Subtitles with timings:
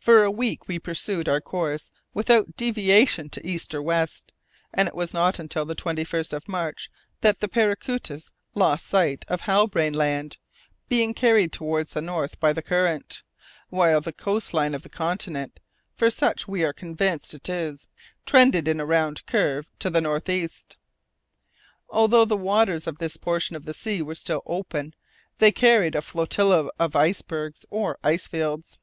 [0.00, 4.32] For a week we pursued our course without deviation to east or west,
[4.72, 9.42] and it was not until the 21st of March that the Paracuta lost sight of
[9.42, 10.38] Halbrane Land,
[10.88, 13.22] being carried towards the north by the current,
[13.68, 15.60] while the coast line of the continent,
[15.94, 17.86] for such we are convinced it is,
[18.24, 20.78] trended in a round curve to the north east.
[21.90, 24.94] Although the waters of this portion of sea were still open,
[25.36, 28.78] they carried a flotilla of icebergs or ice fields.